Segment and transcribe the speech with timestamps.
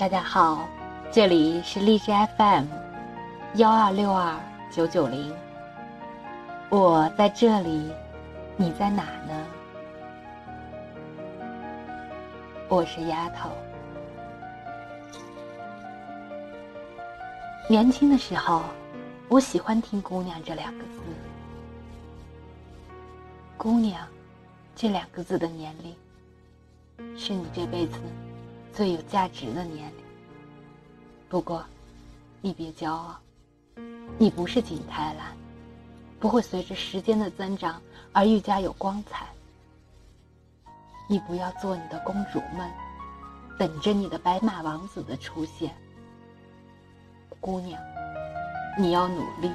[0.00, 0.66] 大家好，
[1.12, 2.64] 这里是荔枝 FM
[3.56, 4.34] 幺二六二
[4.72, 5.30] 九九零，
[6.70, 7.92] 我在这里，
[8.56, 9.46] 你在哪呢？
[12.70, 13.50] 我是丫头。
[17.68, 18.62] 年轻的时候，
[19.28, 21.00] 我喜欢听“姑娘”这两个字。
[23.58, 24.08] 姑娘，
[24.74, 27.98] 这两个字的年龄，是你这辈子。
[28.72, 30.04] 最有价值的年龄。
[31.28, 31.64] 不过，
[32.40, 33.18] 你别骄傲，
[34.18, 35.36] 你不是景泰蓝，
[36.18, 37.80] 不会随着时间的增长
[38.12, 39.26] 而愈加有光彩。
[41.08, 42.70] 你不要做你的公主梦，
[43.58, 45.74] 等着你的白马王子的出现。
[47.40, 47.80] 姑娘，
[48.78, 49.50] 你要努力。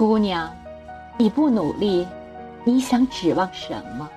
[0.00, 0.50] 姑娘，
[1.18, 2.08] 你不努力，
[2.64, 4.08] 你想指望什么？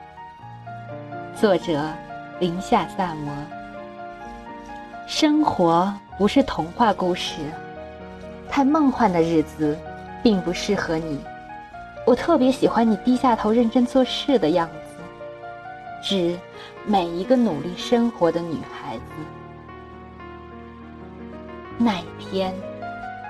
[1.35, 1.91] 作者：
[2.39, 3.33] 林下萨摩。
[5.05, 7.41] 生活不是童话故事，
[8.49, 9.77] 太梦幻的日子
[10.23, 11.19] 并不适合你。
[12.07, 15.03] 我特别喜欢你低下头认真做事的样子，
[16.01, 16.39] 指
[16.85, 19.03] 每一个努力生活的女孩子。
[21.77, 22.55] 那一天，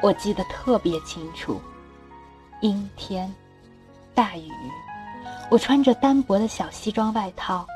[0.03, 1.59] 我记得特别清楚。
[2.63, 3.29] 阴天，
[4.15, 4.49] 大雨，
[5.51, 7.67] 我穿着单薄的小西装外套，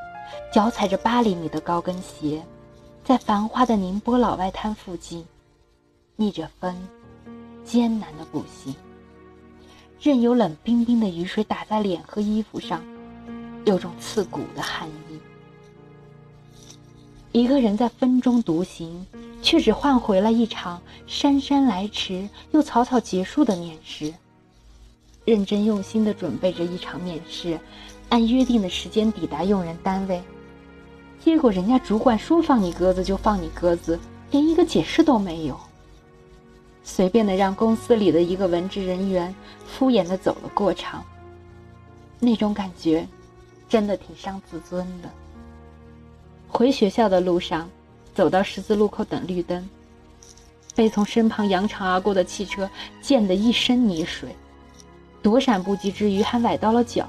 [0.50, 2.42] 脚踩着八厘米的高跟鞋，
[3.04, 5.22] 在繁华的宁波老外滩附近，
[6.16, 6.74] 逆着风，
[7.66, 8.74] 艰难的步行，
[10.00, 12.82] 任由冷冰冰的雨水打在脸和衣服上，
[13.66, 15.20] 有种刺骨的寒意。
[17.32, 19.06] 一个人在风中独行，
[19.42, 24.14] 却只换回了一场姗姗来迟又草草结束的面试。
[25.28, 27.60] 认真用心的准备着一场面试，
[28.08, 30.22] 按约定的时间抵达用人单位，
[31.22, 34.00] 结果人家主管说放你鸽子就放你鸽子，
[34.30, 35.54] 连一个解释都没有。
[36.82, 39.34] 随便的让公司里的一个文职人员
[39.66, 41.04] 敷衍的走了过场。
[42.18, 43.06] 那种感觉，
[43.68, 45.10] 真的挺伤自尊的。
[46.48, 47.68] 回学校的路上，
[48.14, 49.68] 走到十字路口等绿灯，
[50.74, 52.66] 被从身旁扬长而过的汽车
[53.02, 54.34] 溅得一身泥水。
[55.22, 57.08] 躲闪不及之余，还崴到了脚。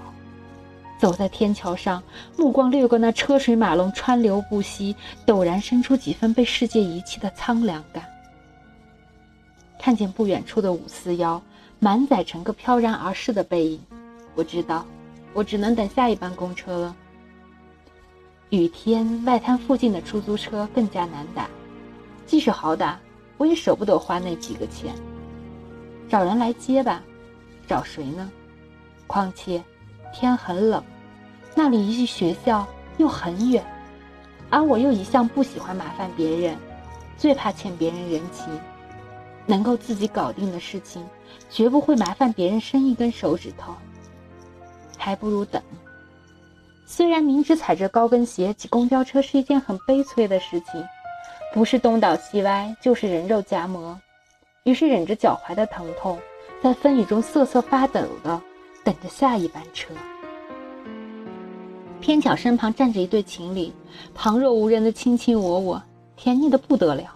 [0.98, 2.04] 走在天桥上，
[2.38, 4.94] 目光掠过那车水马龙、川流不息，
[5.26, 8.04] 陡然生出几分被世界遗弃的苍凉感。
[9.80, 11.42] 看见不远处的五四幺，
[11.80, 13.80] 满载乘客飘然而逝的背影，
[14.36, 14.86] 我知道，
[15.34, 16.96] 我只能等下一班公车了。
[18.50, 21.48] 雨天，外滩附近的出租车更加难打，
[22.26, 23.00] 即使好打，
[23.38, 24.94] 我也舍不得花那几个钱。
[26.10, 27.02] 找人来接吧。
[27.70, 28.32] 找谁呢？
[29.06, 29.64] 况且
[30.12, 30.84] 天很冷，
[31.54, 33.64] 那里离学校又很远，
[34.50, 36.58] 而我又一向不喜欢麻烦别人，
[37.16, 38.48] 最怕欠别人人情。
[39.46, 41.06] 能够自己搞定的事情，
[41.50, 43.76] 绝不会麻烦别人伸一根手指头。
[44.98, 45.62] 还不如等。
[46.88, 50.84] 虽然明知踩着高跟鞋挤公交车是一件很悲催的事情，
[51.54, 54.00] 不是东倒西歪，就是人肉夹馍，
[54.64, 56.20] 于是忍着脚踝的疼痛。
[56.62, 58.42] 在风雨中瑟瑟发抖的
[58.84, 59.94] 等着下一班车，
[62.02, 63.72] 偏巧身旁站着一对情侣，
[64.14, 65.82] 旁若无人的卿卿我我，
[66.18, 67.16] 甜蜜的不得了。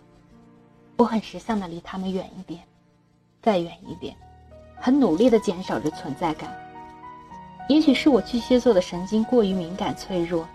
[0.95, 2.61] 我很识相的离他们远一点，
[3.41, 4.15] 再远一点，
[4.77, 6.49] 很努力的减少着存在感。
[7.67, 10.47] 也许是我巨蟹座的神经过于敏感脆弱，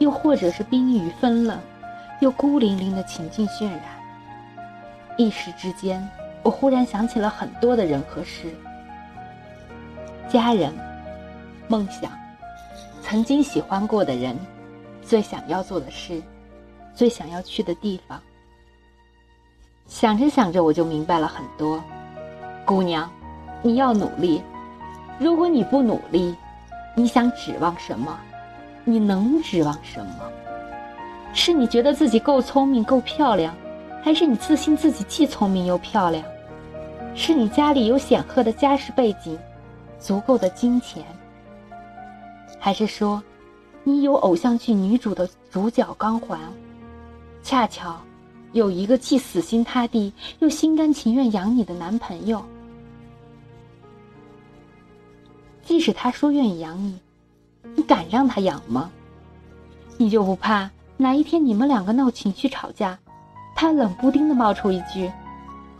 [0.00, 1.58] 又或者是冰雨纷冷
[2.20, 3.80] 又孤零零的情境渲染，
[5.16, 6.06] 一时之间。
[6.42, 8.52] 我忽然想起了很多的人和事，
[10.28, 10.72] 家人、
[11.68, 12.10] 梦想、
[13.00, 14.36] 曾经喜欢过的人、
[15.02, 16.20] 最想要做的事、
[16.94, 18.20] 最想要去的地方。
[19.86, 21.82] 想着想着，我就明白了很多。
[22.64, 23.08] 姑娘，
[23.62, 24.42] 你要努力。
[25.18, 26.34] 如果你不努力，
[26.96, 28.18] 你想指望什么？
[28.84, 30.32] 你能指望什么？
[31.34, 33.54] 是你觉得自己够聪明、够漂亮，
[34.02, 36.24] 还是你自信自己既聪明又漂亮？
[37.14, 39.38] 是你家里有显赫的家世背景，
[39.98, 41.04] 足够的金钱，
[42.58, 43.22] 还是说，
[43.84, 46.40] 你有偶像剧女主的主角光环，
[47.42, 48.00] 恰巧
[48.52, 52.42] 有一个既死心塌地又心甘情愿养你的男朋友？
[55.62, 56.98] 即使他说愿意养你，
[57.76, 58.90] 你敢让他养吗？
[59.98, 62.98] 你就不怕哪一天你们两个闹情绪吵架，
[63.54, 65.12] 他冷不丁的冒出一句？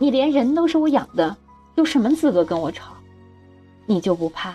[0.03, 1.33] 你连人都是我养的，
[1.75, 2.91] 有什么资格跟我吵？
[3.85, 4.53] 你就不怕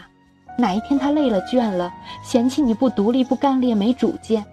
[0.58, 1.90] 哪一天他累了倦了，
[2.22, 4.44] 嫌弃你不独立不干练没主见？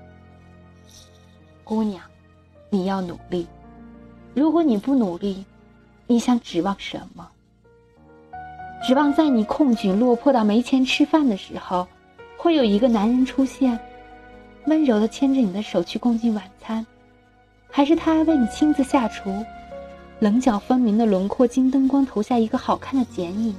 [1.65, 2.01] 姑娘，
[2.69, 3.45] 你要努力。
[4.33, 5.44] 如果你不努力，
[6.07, 7.27] 你想指望什么？
[8.81, 11.86] 指望在你空窘落魄到没钱吃饭的时候，
[12.38, 13.77] 会有一个男人出现，
[14.68, 16.88] 温柔的牵着你的手去共进晚餐，
[17.69, 19.44] 还是他为你亲自下厨，
[20.19, 23.56] 棱角分明的轮廓经灯光投下一个好看的剪影？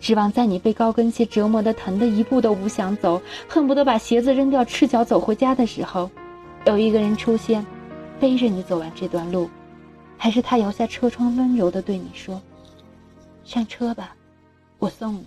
[0.00, 6.10] 指望在你被高跟鞋折磨的疼的一步都不想走，恨不得把鞋子扔掉赤脚走回家的时候，
[6.66, 7.64] 有一个人出现，
[8.20, 9.48] 背着你走完这段路，
[10.18, 12.40] 还是他摇下车窗温柔的对你说。
[13.44, 14.14] 上车吧，
[14.78, 15.26] 我送你。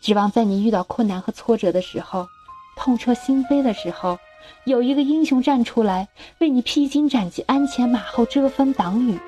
[0.00, 2.26] 指望在你遇到困难和挫折的时候，
[2.76, 4.18] 痛彻心扉的时候，
[4.64, 6.08] 有一个英雄站出来
[6.38, 9.18] 为你披荆斩棘、鞍前马后、遮风挡雨，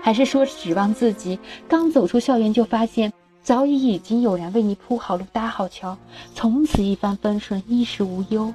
[0.00, 3.12] 还是说指望自己刚走出校园就发现
[3.42, 5.96] 早已已经有人为你铺好路、搭好桥，
[6.34, 8.52] 从此一帆风顺、衣食无忧？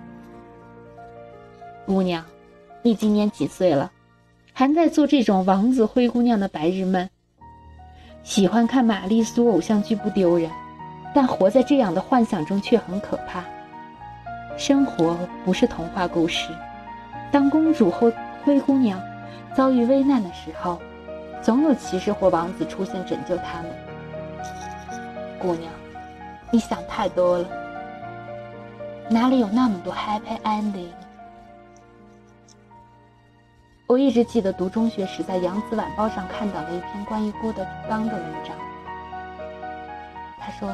[1.85, 2.23] 姑娘，
[2.81, 3.91] 你今年几岁了？
[4.53, 7.09] 还在做这种王子灰姑娘的白日梦？
[8.23, 10.49] 喜欢看玛丽苏偶像剧不丢人，
[11.13, 13.43] 但活在这样的幻想中却很可怕。
[14.57, 16.49] 生活不是童话故事，
[17.29, 18.11] 当公主或
[18.43, 19.01] 灰姑娘
[19.53, 20.79] 遭遇危难的时候，
[21.41, 23.71] 总有骑士或王子出现拯救他们。
[25.37, 25.71] 姑娘，
[26.51, 27.45] 你想太多了，
[29.09, 30.87] 哪里有那么多 happy ending？
[33.87, 38.55] 我一直记得读中学时在《扬子晚报》上看到的一篇关于郭德纲的文章。
[40.39, 40.73] 他说：“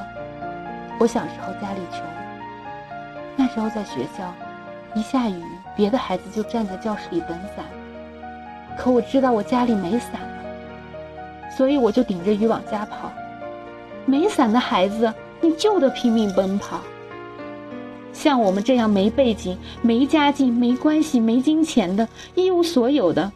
[1.00, 2.02] 我小时候家里穷，
[3.36, 4.34] 那时候在学校，
[4.96, 5.42] 一下雨，
[5.76, 7.66] 别的孩子就站在教室里等伞，
[8.78, 13.12] 可我知道我家里没伞了，所以我就顶着雨往家跑。
[14.06, 16.82] 没伞的孩子，你就得拼命奔跑。”
[18.14, 23.32] 像我们这样没背景、没家境、没关系、没金钱的，一无所有的，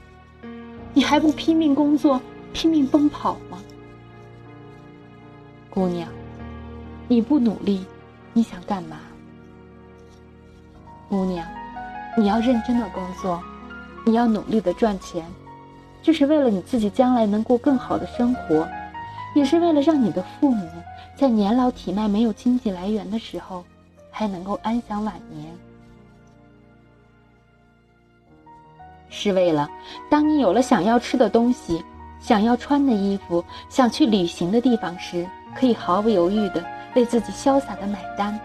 [0.93, 2.21] 你还不拼命工作、
[2.51, 3.57] 拼命奔跑吗？
[5.69, 6.09] 姑娘，
[7.07, 7.85] 你不努力，
[8.33, 8.97] 你想干嘛？
[11.09, 11.47] 姑娘，
[12.17, 13.41] 你要认真的工作，
[14.05, 15.25] 你要努力的赚钱，
[16.01, 18.67] 这是为了你自己将来能过更好的生活，
[19.35, 20.67] 也是为了让你的父母
[21.15, 23.63] 在年老体迈、没有经济来源的时候。
[24.17, 25.45] 还能够安享晚年，
[29.09, 29.69] 是为了
[30.09, 31.83] 当你有了想要吃的东西、
[32.21, 36.63] 想要穿的衣服、想去旅行的地方时，可以毫不犹豫的
[36.95, 38.39] 为自己潇洒的买单；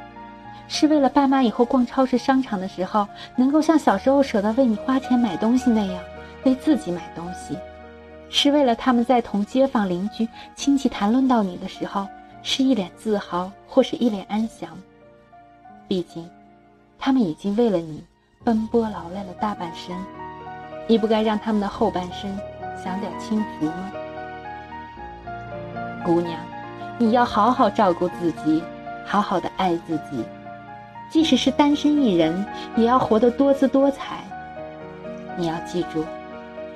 [0.72, 6.00] 是为了爸妈以后逛超市、商场的时候，能够像小时候舍得为你花钱买东西那样
[6.44, 7.56] 为自己买东西；
[8.30, 12.06] 是为了他们在同街坊邻居、亲戚谈论到你的时候，
[12.44, 14.70] 是一脸自豪或是一脸安详。
[15.88, 16.30] 毕竟，
[17.00, 18.04] 他们已经为了你
[18.44, 19.92] 奔波劳累了大半生，
[20.86, 22.30] 你不该让他们的后半生
[22.80, 23.90] 享点清福吗？
[26.04, 26.38] 姑娘，
[26.96, 28.62] 你要好好照顾自己，
[29.04, 30.24] 好好的爱自己，
[31.10, 34.24] 即使是单身一人，也要活得多姿多彩。
[35.36, 36.04] 你要记住，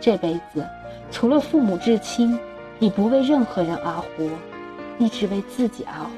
[0.01, 0.67] 这辈子
[1.11, 2.39] 除了父母至亲，
[2.79, 4.29] 你不为任何人而活，
[4.99, 6.11] 你只为自己而活。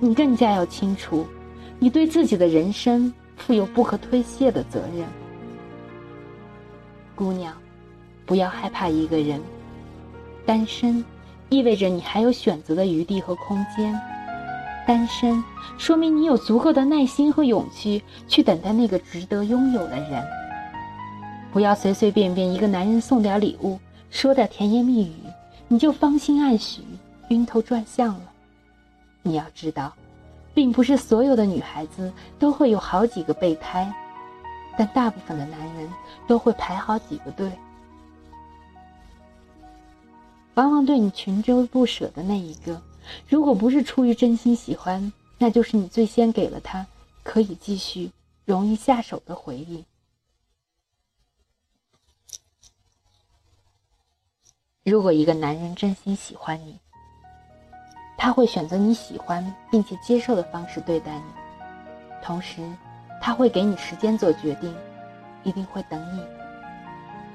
[0.00, 1.26] 你更加要清楚。
[1.78, 5.06] 你对自己的人生负有不可推卸的责任，
[7.14, 7.52] 姑娘，
[8.24, 9.38] 不要害怕一个人。
[10.46, 11.04] 单身
[11.50, 13.94] 意味着你还有选择的余地和空间，
[14.86, 15.42] 单身
[15.76, 20.24] 说明你有足够的耐心和勇气去等待那个值得拥有的人。
[21.52, 23.78] 不要随随便便一个男人送点礼物，
[24.10, 25.14] 说点甜言蜜语，
[25.68, 26.82] 你就芳心暗许，
[27.28, 28.22] 晕头转向了。
[29.22, 29.92] 你要知道。
[30.54, 33.94] 并不是所有的女孩子都会有好几个备胎，
[34.74, 35.86] 但大部分的男人
[36.26, 37.52] 都会排好几个队。
[40.54, 42.80] 往往对你群追不舍的那一个，
[43.28, 46.86] 如果不是出于真心喜欢，那就是你最先给了他
[47.22, 48.10] 可以继续、
[48.44, 49.84] 容易下手的回应。
[54.84, 56.78] 如果一个男人真心喜欢你，
[58.16, 61.24] 他会选择你喜欢并且接受的方式对待你，
[62.22, 62.62] 同时，
[63.20, 64.74] 他会给你时间做决定，
[65.42, 66.22] 一定会等你。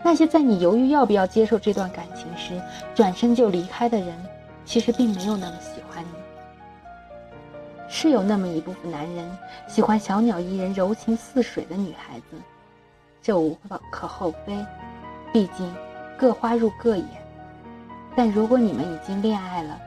[0.04, 2.60] 那些在你犹豫要不要接受这段感情时
[2.96, 4.18] 转身就离开的人，
[4.66, 6.10] 其实并没有那么喜欢你。
[7.88, 9.38] 是有那么一部分男人
[9.68, 12.38] 喜欢小鸟依人、柔情似水的女孩子，
[13.22, 13.58] 这无
[13.92, 14.66] 可厚非，
[15.34, 15.74] 毕竟
[16.18, 17.06] 各花入各眼。
[18.16, 19.78] 但如果你们已经恋爱了，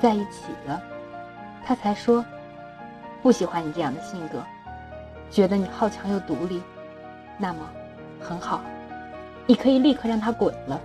[0.00, 0.82] 在一起了，
[1.64, 2.24] 他才说
[3.22, 4.42] 不喜欢你这样的性格，
[5.30, 6.60] 觉得你好强又独立，
[7.36, 7.60] 那么
[8.20, 8.60] 很好，
[9.46, 10.80] 你可以立刻让他滚了。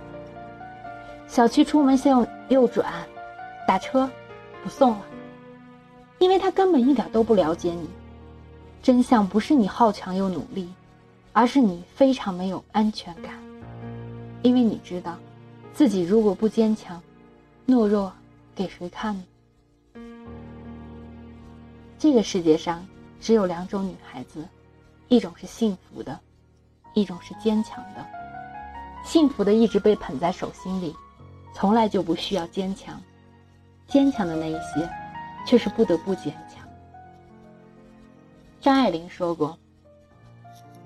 [1.26, 2.92] 小区出门先用右转，
[3.66, 4.10] 打车
[4.62, 5.04] 不送了，
[6.18, 7.88] 因为他根本一点都不了解你。
[8.82, 10.72] 真相不是你好强又努力，
[11.32, 13.32] 而是你非常没有安全感，
[14.42, 15.16] 因为你知道。
[15.72, 17.02] 自己如果不坚强、
[17.66, 18.12] 懦弱，
[18.54, 19.24] 给谁看呢？
[21.98, 22.86] 这个世界上
[23.20, 24.46] 只有两种女孩子，
[25.08, 26.20] 一种是幸福的，
[26.92, 28.06] 一种是坚强的。
[29.04, 30.94] 幸福的一直被捧在手心里，
[31.52, 32.94] 从来就不需要坚强；
[33.86, 34.88] 坚强的那一些，
[35.46, 36.62] 却是不得不坚强。
[38.60, 39.58] 张爱玲说过：“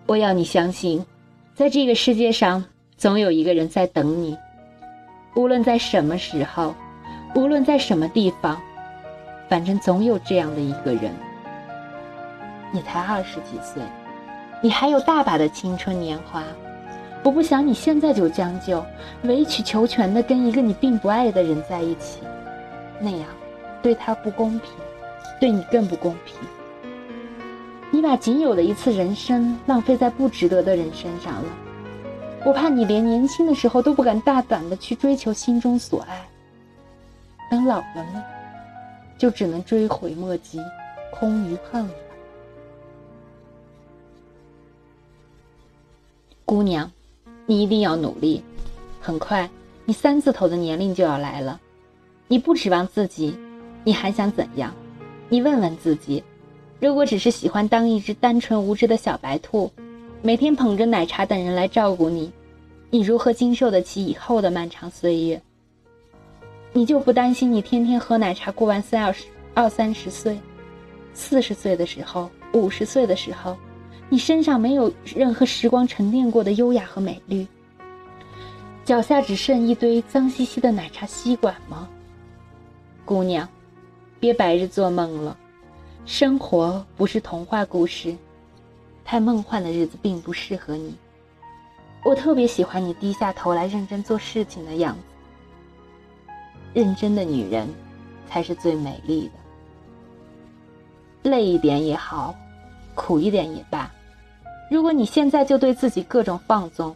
[0.06, 1.04] 我要你相信，
[1.54, 2.64] 在这个世界上，
[2.96, 4.36] 总有一个人在等你。”
[5.36, 6.74] 无论在什么时候，
[7.36, 8.60] 无论在什么地方，
[9.48, 11.12] 反正总有这样的一个人。
[12.72, 13.80] 你才二十几岁，
[14.60, 16.42] 你还有大把的青春年华。
[17.22, 18.84] 我不想你现在就将就，
[19.22, 22.20] 委曲求全的跟一个你并不爱的人在一起，
[23.00, 23.28] 那样
[23.82, 24.70] 对他不公平，
[25.40, 26.36] 对你更不公平。
[27.90, 31.48] 你把仅有的一次人生浪费在不值得的人身上了。
[32.44, 36.28] 我怕你连年轻的时候都不敢大胆的去追求心中所爱，
[37.50, 38.22] 等老了呢，
[39.16, 40.60] 就只能追悔莫及，
[41.10, 41.94] 空余恨了。
[46.44, 46.90] 姑娘，
[47.44, 48.44] 你一定要努力，
[49.00, 49.50] 很快
[49.84, 51.60] 你三字头的年龄就要来了。
[52.30, 53.34] 你不指望自己，
[53.84, 54.74] 你还想怎样？
[55.30, 56.22] 你问问自己，
[56.78, 59.72] 如果只是喜欢当一只单纯无知的小白兔。
[60.20, 62.30] 每天捧着奶茶等人来照顾你，
[62.90, 65.40] 你如何经受得起以后的漫长岁月？
[66.74, 70.38] 你就不担心你天天喝奶茶过完三二十二三十岁，
[71.14, 73.56] 四十岁的时候，五十岁的时候，
[74.10, 77.46] 你身上没有任何时光沉淀过的优雅和美丽，
[78.84, 81.88] 脚下只剩一堆脏兮兮的奶茶吸管吗？
[83.08, 83.48] 姑娘，
[84.20, 85.34] 别白日做梦了，
[86.04, 88.14] 生活不是童话故事。
[89.02, 90.94] 太梦幻的日子并不适合你。
[92.04, 95.00] 我特别喜欢你低下头来认真做事情的样子。
[96.74, 97.66] 认真的女人，
[98.28, 99.30] 才是最美丽
[101.22, 101.30] 的。
[101.30, 102.34] 累一点也好，
[102.94, 103.90] 苦一点也罢。
[104.70, 106.94] 如果你现在就对自己各种放纵，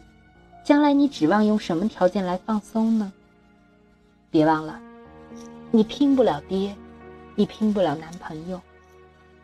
[0.63, 3.11] 将来你指望用什么条件来放松呢？
[4.29, 4.79] 别忘了，
[5.75, 6.75] 你拼不了爹，
[7.33, 8.61] 你拼不了男朋友。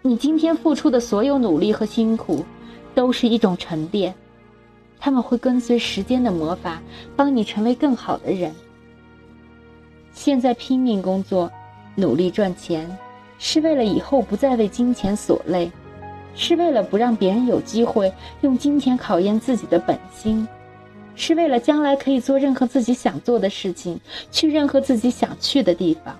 [0.03, 2.45] 你今天付出的所有努力和辛苦。
[2.95, 4.13] 都是一种沉淀，
[4.99, 6.81] 他们会跟随时间的魔法，
[7.15, 8.53] 帮你成为更好的人。
[10.11, 11.49] 现在拼命工作，
[11.95, 12.97] 努力赚钱，
[13.37, 15.71] 是为了以后不再为金钱所累，
[16.35, 20.45] 是为了不让别人有机会用金钱考验自己的本心，
[21.19, 23.99] 是为了将来可以做任何自己想做的事情，
[24.31, 26.17] 去任何自己想去的地方。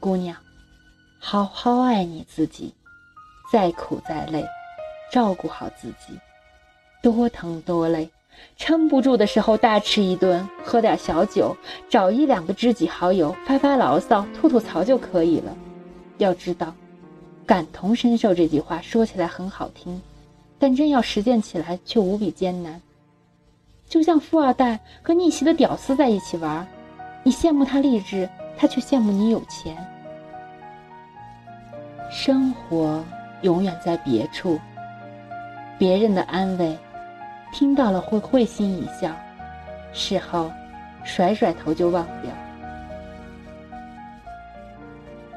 [0.00, 0.36] 姑娘，
[1.20, 2.74] 好好爱你自己，
[3.50, 4.44] 再苦再累。
[5.12, 6.18] 照顾好自己，
[7.02, 8.10] 多疼多累，
[8.56, 11.56] 撑不住的时候大吃一顿，喝点小酒，
[11.88, 15.54] 找一两个知己好友发发牢骚、吐吐槽就可以了。
[16.18, 16.74] 要知道，
[17.46, 20.00] 感同身受这句话说起来很好听，
[20.58, 22.80] 但真要实践起来却无比艰难。
[23.92, 26.66] 就像富二代和逆袭的屌丝在一起玩，
[27.22, 29.76] 你羡慕他励志，他却羡慕你有钱。
[32.10, 33.04] 生活
[33.42, 34.58] 永远在别处。
[35.78, 36.74] 别人的安慰，
[37.52, 39.14] 听到了会会心一笑，
[39.92, 40.50] 事后
[41.04, 42.32] 甩甩头就忘掉。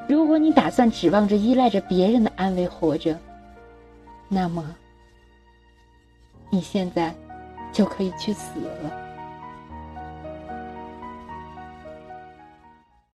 [0.08, 3.18] 如果你打算指望着依赖着别人的安慰活着，
[4.30, 4.74] 那么
[6.48, 7.14] 你现在
[7.76, 9.05] 就可以去死了。